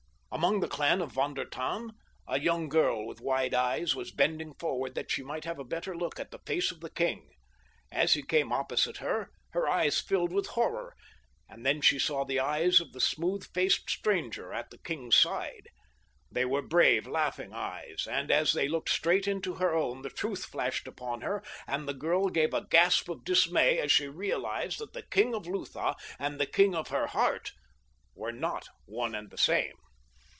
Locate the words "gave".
22.29-22.53